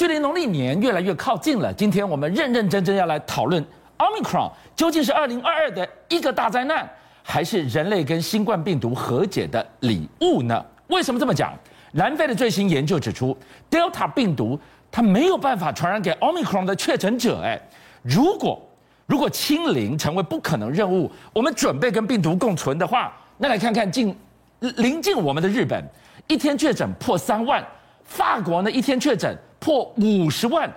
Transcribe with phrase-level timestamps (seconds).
[0.00, 3.62] 距离农历年越来越靠近了，今天我们认认真真要来讨论
[3.98, 6.88] Omicron 究竟是2022的一个大灾难，
[7.22, 10.64] 还是人类跟新冠病毒和解的礼物呢？
[10.86, 11.52] 为什么这么讲？
[11.92, 13.36] 南非的最新研究指出
[13.70, 14.58] ，Delta 病毒
[14.90, 17.42] 它没有办法传染给 Omicron 的确诊者。
[17.42, 17.60] 哎，
[18.00, 18.58] 如果
[19.04, 24.16] 如果清零成为不可能任务，我们准备跟病毒共存的话，那来看看近
[24.60, 25.84] 临近我们的日本，
[26.26, 27.62] 一天确诊破三万；
[28.02, 30.68] 法国呢，一天确诊破五十万，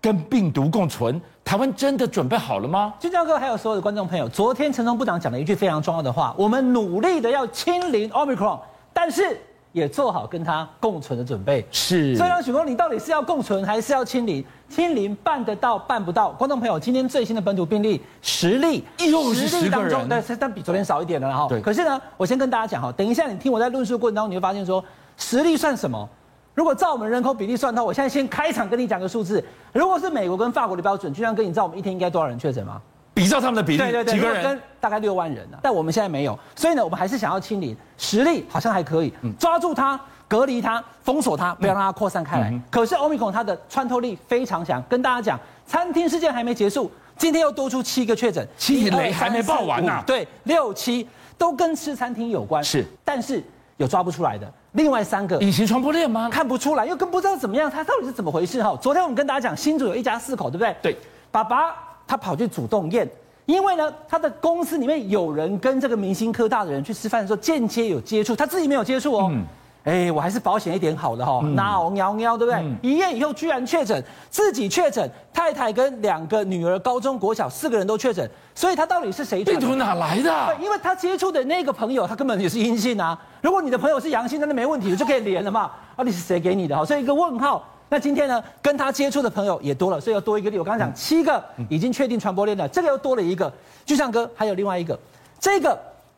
[0.00, 2.92] 跟病毒共存，台湾真的准备好了吗？
[2.98, 8.58] 俊相哥还有所有的观众朋友，昨天陈时中部长讲了一句非常重要的话：我们努力的要清零 Omicron，
[8.92, 9.38] 但是
[9.72, 11.64] 也做好跟他共存的准备。
[11.70, 12.16] 是。
[12.16, 14.44] 所以让许工，你到底是要共存还是要清零？
[14.70, 16.30] 清零办得到办不到？
[16.30, 21.46] 观众朋友，今天最新的本土病例实例，又是十个人，对，但比昨天少一点了哈。
[21.48, 21.60] 对。
[21.60, 24.82] 可是呢，我先跟大家讲哈，等一下你听我在论述过程当中，你会发现说，
[25.16, 26.08] 实例算什么？
[26.54, 29.42] 如果照我们人口比例算的话，我现在先开场跟你讲个数字。
[29.72, 32.80] 如果是美国跟法国的标准，就像哥，你知道我们一天应该多少人确诊吗？
[33.12, 34.60] 比照他们的比例，对对对，几个人？
[34.80, 35.60] 大概六万人呢、啊。
[35.62, 42.50] 但我们现在没有，所以呢，我们还是想要清零，实力好像还可以，抓住它，隔离它，封锁它，不要让它扩散开来。
[42.50, 50.04] 嗯、可是 Omicron 它的穿透力非常强，跟大家讲，餐厅事件还没结束，今天又多出七个确诊，七雷还没爆完呢、啊。
[50.06, 51.06] 对，六七
[51.36, 53.42] 都跟吃餐厅有关，是，但是
[53.80, 54.46] 有抓不出来的。
[54.72, 56.28] 另外三个隐形传播链吗？
[56.30, 58.78] 看不出来，又更不知道怎么样，他到底是怎么回事哈？
[58.80, 60.76] 昨天我们跟大家讲，新竹有一家四口，对不对？
[60.82, 60.96] 对，
[61.30, 61.74] 爸爸
[62.06, 63.08] 他跑去主动验，
[63.46, 69.30] 因为呢，他的公司里面有人跟这个明星科大的人去吃饭的时候间接有接触，他自己没有接触哦。
[69.32, 69.46] 嗯
[69.84, 72.60] 哎，我还是保险一点好的哈，那我喵喵，对不对？
[72.60, 79.42] 嗯、一夜以后居然确诊，自己确诊，太太跟两个女儿，高中国小四个人都确诊，所以他到底是谁？
[79.42, 80.54] 病毒哪来的？
[80.60, 83.18] 因为他接触的那个朋友，他根本也是阴性啊。
[83.40, 85.70] 如果你的朋友是阳性，那那没问题，就可以连了嘛。
[85.96, 86.76] 到底是谁给你的？
[86.76, 87.66] 哈，所以一个问号。
[87.88, 90.58] 那今天呢，跟他接触的朋友也多了，所以要多一个例。
[90.58, 93.50] 我刚刚讲七个已经确定传播链了，这个又多了一个。
[93.86, 94.98] 就像哥，还有另外一个，
[95.40, 95.76] 这个。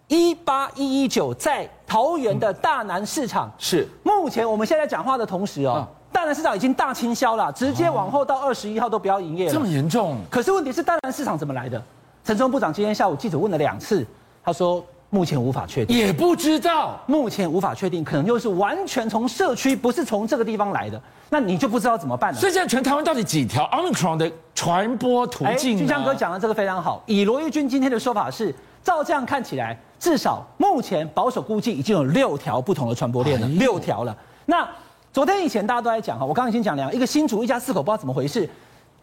[0.08, 9.52] 一八一一九在桃园的大南市场、嗯、是目前我们现在讲话的同时哦，嗯、大南市场已经大清销了，直接往后到二十一号都不要营业了。
[9.52, 10.16] 这么严重？
[10.30, 11.76] 可是问题是大南市场怎么来的？
[12.24, 14.06] 陈时中部长今天下午记者问了两次，
[14.42, 20.98] 他说目前无法确定，也不知道，目前无法确定，可能就是完全从社区，不是从这个地方来的，
[21.28, 22.40] 那你就不知道怎么办了。
[22.40, 25.76] 所以现在全台湾到底几条 Omicron 的传播途径？
[25.76, 29.78] 俊江哥讲的这个非常好，以罗玉军今天的说法是，照这样看起来。
[29.98, 34.16] 至少目前保守估计已经有六条不同的传播链了，六条了。
[34.46, 34.68] 那
[35.12, 38.48] 昨天以前大家都在讲哈，我刚刚已经讲了，一个新竹一家四口不知道怎么回事，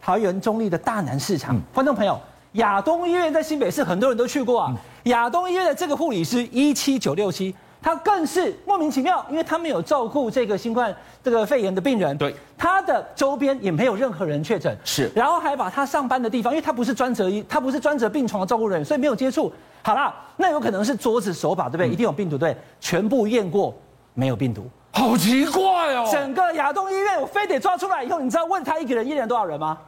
[0.02, 2.20] 桃园中立的大南市场，观众朋友，
[2.52, 7.54] 亚东医院在新北市很多人都去过啊，亚东医院的这个护理师一七九六七。
[7.82, 19.50] 他更是莫名其妙，因为他没有照顾这个新冠这个肺炎的病人，对，他的周边也没有任何人确诊，是，然后还把他上班的地方，因为他不是专责医，他不是专责病床的照顾人员，所以没有接触。
[19.82, 21.88] 好啦，那有可能是桌子手把，对不对？
[21.88, 23.74] 嗯、一定有病毒，对，全部验过
[24.14, 26.08] 没有病毒，好奇怪哦。
[26.10, 29.78] 整个亚东医院，我非得抓出来以后，你知道问他一个人验了多少人吗？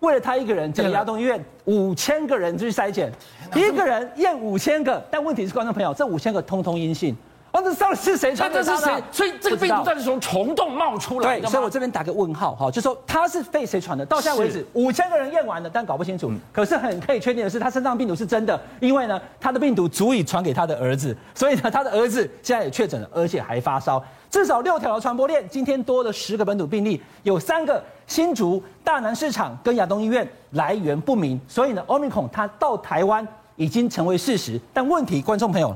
[0.00, 3.10] 为了他一个人，整个亚东医院五千个人去筛检，
[3.54, 7.16] 一个人验五千个，但问题是观众朋友，这五千个通通阴性。
[7.56, 8.62] 哦，这到底是谁传的？
[8.62, 9.02] 这是谁？
[9.10, 11.40] 所以这个病毒到底是从虫洞冒出来的？
[11.40, 14.04] 对，所以我这边打个问号哈，就说他是被谁传的？
[14.04, 16.30] 到现在为止，五千个人验完了，但搞不清楚。
[16.52, 24.04] 可是很可以确定的是，他身上病毒是真的，因为呢，他的病毒足以传给他的儿子，所以呢，他的儿子现在也确诊了，而且还发烧。
[24.28, 34.60] 至少六条的传播链，今天多了十个本土病例，有三个新竹大南市场跟亚东医院来源不明，所以呢，Omicron 它到台湾已经成为事实。
[34.74, 35.74] 但问题，观众朋友。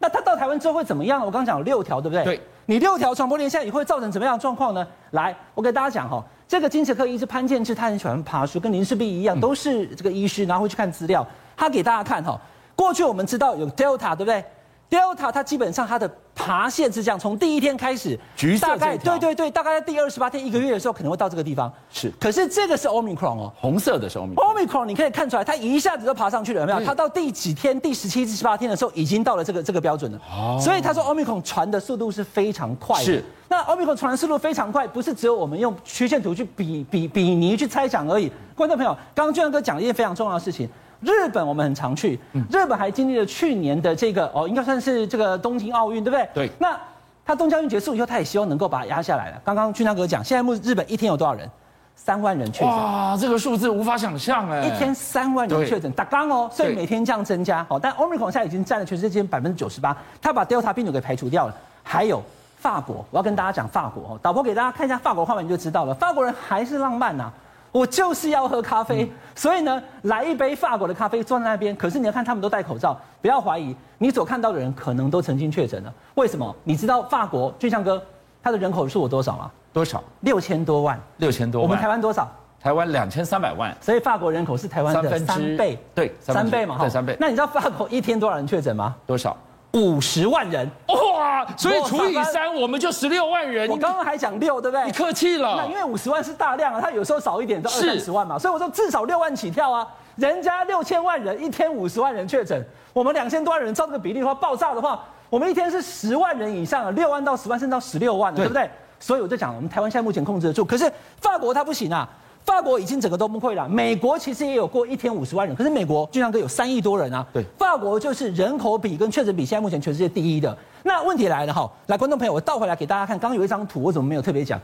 [0.00, 1.20] 那他到台湾之后会怎么样？
[1.20, 2.24] 我刚刚讲了六条，对不对？
[2.24, 2.40] 对。
[2.66, 4.86] 你六条传播链现在也会造成怎么样的状况呢？
[5.10, 11.26] 来，我给大家讲哈，这个精神科医师潘建志，他很喜欢爬树，跟林世璧一样，都是这个医师，然后会去看资料。
[11.56, 12.40] 他给大家看哈，
[12.74, 14.42] 过去我们知道有 Delta，对不对
[14.90, 21.72] ？Delta 它基本上它的爬线是这样，从第一天开始，橘色大概，对对对，大概在第二十八天一个月的时候可能会到这个地方。
[21.90, 24.34] 是，可是这个是 Omicron 哦，红色的是 Omicron。
[24.34, 26.84] Omicron 你可以看出来，它一下子就爬上去了，有没有？
[26.84, 27.80] 它到第几天？
[27.80, 30.18] 第十七、十八天的时候已经到了这个这个标准了。
[30.30, 30.58] 哦。
[30.60, 33.04] 所以他说 Omicron 传的速度是非常快的。
[33.04, 33.24] 是。
[33.48, 38.30] 那 Omicron 传的速度非常快，不是只有我们用曲线图去比比比拟去猜想而已。
[38.54, 40.68] 观众朋友，刚刚俊相哥讲了一件非常重要的事情。
[41.00, 42.18] 日本我们很常去，
[42.50, 46.28] 日本还经历了去年的这个哦，应该算是这个东京奥运，对不对？
[46.34, 46.50] 对。
[46.58, 46.78] 那
[47.24, 49.40] 他东京奥运结束以后，他也希望能够把它压下来了。
[49.44, 51.48] 刚刚俊相哥讲，现在目日本一天有多少人？
[51.96, 52.68] 三万人确诊。
[52.68, 54.66] 哇，这个数字无法想象哎！
[54.66, 57.62] 一天三万人确诊，打刚哦，所以每天这样增加。
[57.68, 61.54] 好，但 Omicron 现在已经占了全世界百分之九十八，他把 Delta 病毒给排除掉了。
[61.82, 62.22] 还有
[62.56, 67.32] 法国，我要跟大家讲法国哦，导播给大家看一下法国画面你就知道了，法国人还是浪漫呐、啊。
[67.72, 71.74] 我就是要喝咖啡，所以呢，来一杯法国的咖啡，坐在那边。
[71.76, 75.92] 可是你要看，他们都戴口罩，不要怀疑，你所看到的人可能都曾经确诊了。
[76.14, 76.54] 为什么？
[76.64, 78.02] 你知道法国俊相哥
[78.42, 79.50] 他的人口数有多少吗？
[79.72, 80.02] 多少？
[80.20, 81.00] 六千多万。
[81.18, 81.68] 六千多万。
[81.68, 82.28] 我们台湾多少？
[82.60, 83.74] 台湾两千三百万。
[83.80, 85.78] 所以法国人口是台湾的三倍。
[85.94, 87.16] 对，三倍嘛，对，三倍。
[87.20, 88.96] 那你知道法国一天多少人确诊吗？
[89.06, 89.36] 多少？
[89.72, 91.46] 五十万人哇！
[91.56, 93.68] 所以除以三，我们就十六万人。
[93.70, 94.84] 我刚刚还讲六，对不对？
[94.86, 95.54] 你客气了。
[95.56, 99.86] 那因为五十万是大量啊，它有时候少一点到二三十万嘛，所以我说至少六万起跳啊。
[100.16, 102.62] 人家六千万人，一天五十万人确诊，
[102.92, 108.68] 我们两千多万人，照这个比例的话，爆炸的话，我们一天是十万人以上啊，六万到十万，甚至到十六万，对不对？
[108.98, 112.06] 所以我就讲，我们台湾现在目前控制得住，可是法国它不行啊。
[112.44, 117.24] 法国已经整个都崩溃了，美国其实也有过一天五十万人，可是美国俊相哥有三亿多人啊。
[117.32, 120.56] 对，法国就是人口比跟确诊比，现在目前全世界第一的。
[120.82, 124.58] 那问题来了哈，来观众朋友，我倒回来给大家看，刚刚有一张图，我怎么没有特别讲？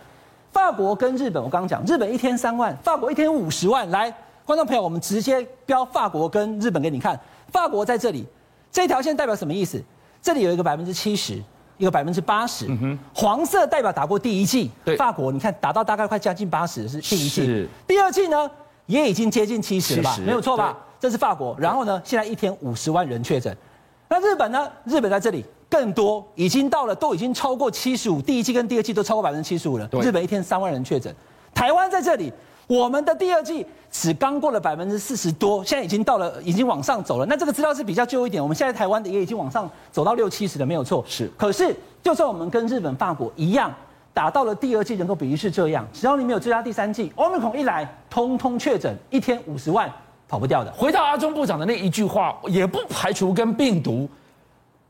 [0.50, 3.88] 法国跟日本，我刚刚讲，日本一天三万，法国一天五十万。
[3.90, 4.12] 来，
[4.44, 7.19] 观众朋友，我们直接标法国跟日本给你看，
[7.52, 8.26] 法国在这里，
[8.73, 9.82] 这条线代表什么意思？
[10.23, 11.40] 这里有一个百分之七十。
[11.78, 12.67] 一个百分之八十，
[13.14, 18.50] 黄色代表打过第一季，对，法国你看打到大概快将近八十是第一季，第二季呢
[18.87, 20.76] 也已经接近七十了吧，没有错吧？
[20.99, 23.56] 这是法国，然后呢现在一天五十万人确诊，
[24.08, 24.70] 那日本呢？
[24.84, 31.14] 日本在这里更多，已经到了都已经超过七十五，第一季跟第二季都超过百分之七十五了，日本一天三万人确诊，
[31.55, 32.32] 台湾在这里。
[32.66, 37.26] 我们的第二季只刚过了百分之四十多，现在已经到了，已经往上走了。
[37.26, 41.04] 那这个资料是比较旧一点，我们现在台湾的也已经往上走到六七十了，没有错。
[41.06, 43.72] 是，可是就算我们跟日本、法国一样，
[44.12, 49.88] 打到了第二季人口比例是这样，只要你没有追加第三季，Omicron 一来，通通确诊，一天五十万，
[50.28, 50.72] 跑不掉的。
[50.72, 54.08] 回到阿中部长的那一句话，也不排除跟病毒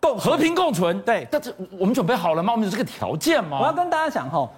[0.01, 0.99] 共和平共存。
[1.03, 2.55] 对，但是我们准备好了吗？
[2.55, 3.59] 我们有这个条件吗？
[3.61, 4.49] 我要跟大家讲哈。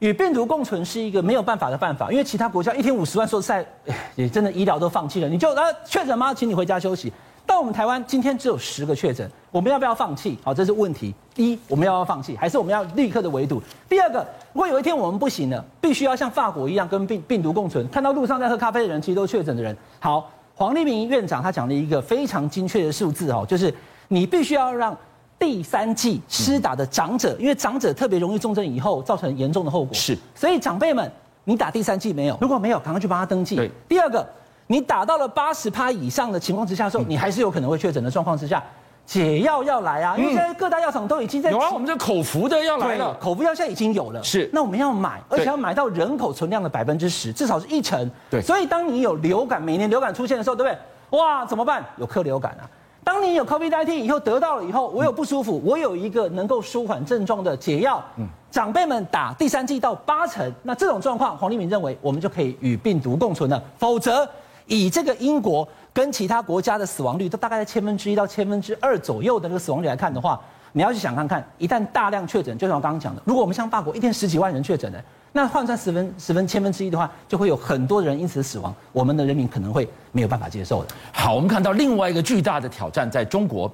[0.00, 3.66] 与病毒共存是一个没有办法的办法，因为其他国家一天五十万，说实在，
[4.14, 5.28] 也真的医疗都放弃了。
[5.28, 6.32] 你就呃确诊吗？
[6.32, 7.12] 请你回家休息。
[7.44, 10.38] 但我们台湾今天只有十个确诊，我们要不要放弃？
[10.44, 11.14] 好，这是问题。
[11.34, 12.36] 一，我们要不要放弃？
[12.36, 13.60] 还是我们要立刻的围堵？
[13.88, 17.88] 第二个，如果有一天我们不行了，必须要像法国一样跟病病毒共存。
[17.88, 19.76] 看到路上在喝咖啡的人，其实都是确诊的人。
[19.98, 23.74] 好，黄立明院长他讲了一个非常精确的数字哦，就是
[24.06, 24.96] 你必须要让。
[25.38, 29.94] 第三剂施打的长者，因为长者特别容易重症，以后造成严重的后果。
[29.94, 31.10] 是，所以长辈们，
[31.44, 32.36] 你打第三剂没有？
[32.40, 33.54] 如果没有，赶快去帮他登记。
[33.56, 33.70] 对。
[33.88, 34.26] 第二个，
[34.66, 38.62] 你打到了八十趴以上的情况之下的时候，你还是有可能会确诊的状况之下，
[39.06, 40.16] 解药要来啊！
[40.18, 41.50] 因为现在各大药厂都已经在。
[41.50, 43.14] 有啊，我们这口服的要来了。
[43.20, 44.22] 口服药现在已经有了。
[44.22, 44.50] 是。
[44.52, 48.10] 那我们要买，而且要买到人口存量的百分之十，至少是一成。
[48.28, 48.42] 对。
[48.42, 51.18] 所以当你有流感，每年流感出现的时候，对不对？
[51.18, 51.82] 哇，怎么办？
[51.96, 52.68] 有克流感啊。
[53.08, 58.04] 当你有 COVID-19 以后得到了以后，我有不舒服，我有一个能够舒缓症状的解药。
[58.18, 63.62] 嗯，长辈们打第三剂到八成，那这种状况，黄立明认为我们就可以与病毒共存了。
[63.78, 64.28] 否则，
[64.66, 70.38] 以这个英国跟其他国家的死亡率都大概在千分之一到千分之二左右的这个死亡率来看的话，
[70.78, 75.04] 你要去想看看，一旦大量确诊，就像我刚刚讲的，如果我们像法国一天十几万人确诊的。
[75.32, 80.94] 那换算十分十分千分之一的话，就会有很多人因此死亡，我们的人民可能会没有办法接受的。
[81.12, 83.68] 好，我们看到另外一个巨大的挑战，在中国，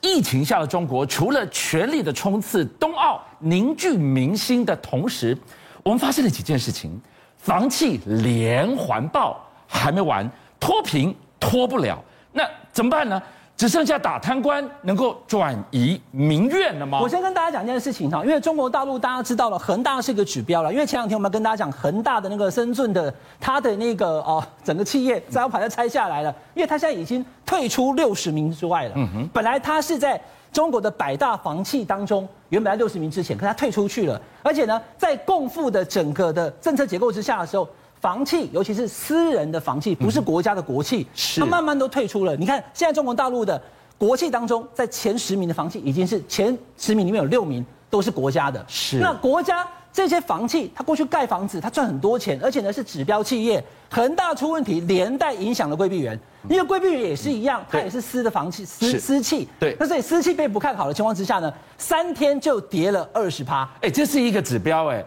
[0.00, 5.36] 疫情下的中国，除了全力的冲刺冬奥、凝聚民心的同时，
[5.82, 6.96] 我们发现了几件事情：
[7.36, 10.30] 房企连环爆，还没完，
[10.60, 13.20] 脱贫脱不了，那怎么办呢？
[13.56, 17.00] 只剩下打贪官能够转移民怨了吗？
[17.00, 20.72] 我先跟大家讲一件事情哈，因为中国大陆大家知道了，恒大是一个指标了。
[20.72, 28.92] 因为前两天我们跟大家讲恒大的那个深圳的它的那个哦整个企业招牌都拆下来了，因为它现在已经退出六十名之外了。
[28.96, 30.20] 嗯哼，本来它是在
[30.52, 37.68] 中国的百大房企当中，原本在六十名之前，可它退出去了，而且呢，在共富的整个的政策结构之下的时候。
[38.04, 42.36] 房企，尤其是私人的房企，不是国家的国企，是它慢慢都退出了。
[42.36, 43.58] 你看，现在中国大陆的
[43.96, 48.62] 国企当中，在前十名的房企，已经是前十名里面有六名都是国家的。
[48.68, 53.64] 是那国家这些房企，它过去盖房子，它赚很多钱，而且呢是指标企业。
[53.90, 56.18] 恒大出问题，连带影响了归碧园，
[56.50, 59.48] 因为归碧园也是一样，它也是私的房企，私私企。
[59.58, 63.66] 对，那所以私企被不看好的情况之下呢，三天就跌了二十趴。
[63.80, 65.02] 哎，这是一个指标哎。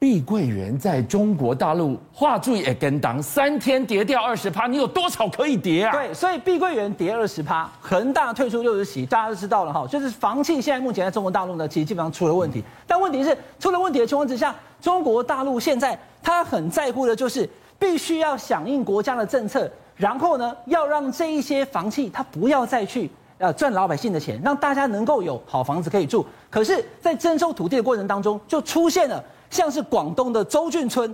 [0.00, 5.92] 碧桂园在中国大陆画注也跟当三天跌掉二十趴，你有多少可以跌啊？
[5.92, 9.86] 对，所以碧桂园跌二十趴，恒大退出六十席，大家都知道了哈。
[9.86, 12.64] 就是房企现在目前在中国大陆呢，其实基本上出了问题。
[12.86, 17.46] 但问题是出了问题的情况之下，中国大陆现在他很在乎的就是
[17.78, 26.24] 必须要响应国家的政策，然后呢，要让这一些房企他不要再去呃赚老百姓的钱，让大家能够有好房子可以住。
[26.48, 29.20] 可是，在征收土地的过程当中，就出现了
[29.50, 31.12] 像是广东的周俊村。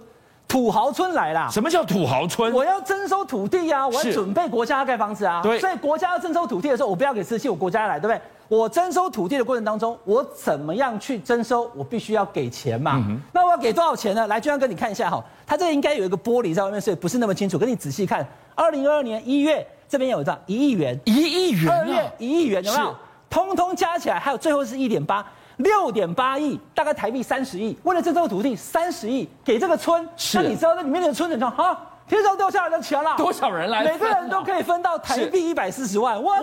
[0.48, 1.48] 土豪村来啦！
[1.50, 2.52] 什么叫土豪村？
[2.52, 5.42] 我要征收土地呀、啊，我要准备国家要盖房子啊。
[5.42, 8.20] 对，所以国家要征收土地的时候，我不要给私企，我国家来，对不对？
[8.46, 11.68] 我征收土地的过程当中，我怎么样去征收？
[11.74, 13.04] 我必须要给钱嘛。
[13.08, 14.24] 嗯、那我要给多少钱呢？
[14.28, 17.58] 来，俊安哥，你看一下哈，它这应该有一个玻璃在外面，所以不是那么清楚。
[17.58, 22.94] 跟你仔细看，二零二二年一月这边有一张一亿元，一亿元、啊，二月一亿元有没有？
[23.28, 25.24] 通通加起来，还有最后是一点八。
[25.58, 31.56] 六点八亿，大概台币三十亿，为了这块土地三十亿给这个村，那你知道那里面的村怎么样？
[31.56, 33.82] 哈，天上掉下来的钱啦，多少人来？
[33.82, 36.38] 每个人都可以分到台币一百四十万，哇，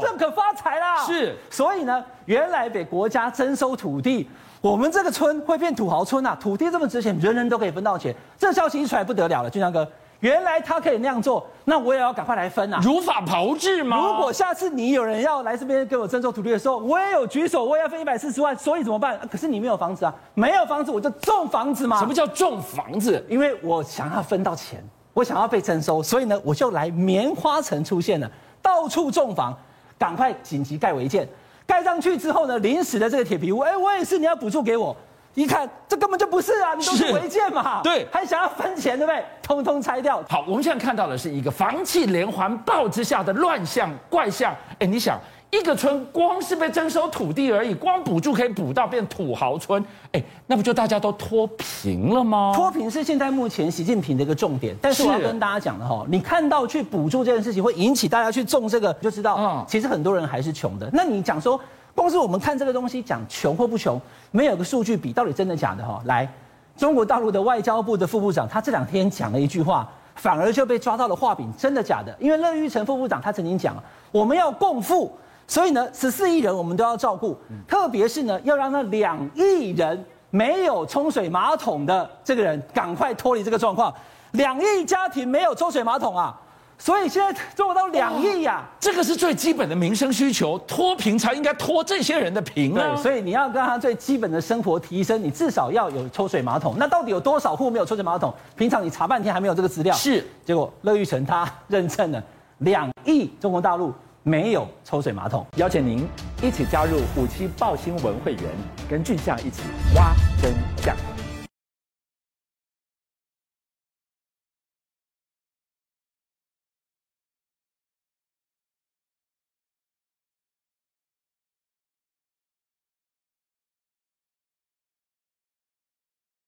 [0.00, 1.04] 这这可发财啦！
[1.04, 4.30] 是，所以呢，原来给国家征收土地，
[4.60, 6.38] 我们这个村会变土豪村啊！
[6.40, 9.84] 土地这么值钱，人人都可以分到钱，这消息一出来不得了了，俊相哥。
[10.22, 12.78] 原来他可以那样做，那我也要赶快来分啊！
[12.80, 13.96] 如法炮制吗？
[13.96, 19.18] 如果下次你有人要来这边给我征收土地的时候，我也有举手，我也要分一百四十万，所以怎么办？
[19.28, 21.98] 可是你没有房子啊，没有房子我就种房子嘛。
[21.98, 23.24] 什么叫种房子？
[23.28, 24.80] 因为我想要分到钱，
[25.12, 28.30] 我想要被征收，所以呢，我就来棉花城出现了，
[28.62, 29.52] 到处种房，
[29.98, 31.28] 赶快紧急盖违建，
[31.66, 34.96] 盖上去之后呢，临时的这个铁皮屋，哎，我也是，你要补助给我。
[35.34, 36.74] 一看，这根本就不是啊！
[36.74, 37.80] 你都是违建嘛？
[37.82, 39.24] 对，还想要分钱，对不对？
[39.42, 40.22] 通通拆掉。
[40.28, 44.54] 好，我们现在看到的是一个房企连环爆之下的乱象怪象。
[44.78, 52.52] 哎，你想，一个村光是被征收土地而已，光补助可以补到变土豪村，哎，那不就大家都脱贫了吗？
[52.54, 54.76] 脱贫是现在目前习近平的一个重点。
[54.82, 60.90] 但是我要跟大家讲的哈，你看到去补助这件事情会引起大家去种这个，就知道，嗯，其实很多人还是穷的。
[60.92, 61.58] 那你讲说？
[61.94, 66.00] 光是我们看这个东西，讲穷或不穷，没有个数据比，到底真的假的哈？
[66.06, 66.28] 来，
[66.76, 72.16] 中国大陆的外交部的副部长，他这两天讲了一句话，反而就被抓到了画饼，真的假的？
[72.18, 73.76] 因为乐玉成副部长他曾经讲，
[74.10, 75.12] 我们要共富，
[75.46, 77.36] 所以呢，十四亿人我们都要照顾，
[77.68, 83.92] 特别是呢，要让那两亿人没有冲水马桶的这个人赶快脱离这个状况，
[84.32, 86.40] 两亿家庭没有抽水马桶啊。
[86.84, 92.96] 所以现在做到两亿呀，这个是最基本的民生需求，脱贫才应该脱这些人的贫啊。
[92.96, 96.74] 对，所以你要让他最基本的生活提升，你至少要有抽水马桶。
[96.76, 98.34] 那到底有多少户没有抽水马桶？
[98.56, 99.94] 平常你查半天还没有这个资料。
[99.94, 102.20] 是，结果乐玉成他认证了
[102.58, 105.46] 两亿中国大陆没有抽水马桶。
[105.58, 106.04] 邀请您
[106.42, 108.42] 一起加入五七报新闻会员，
[108.90, 109.62] 跟俊相一起
[109.94, 110.12] 挖
[110.42, 111.11] 真相。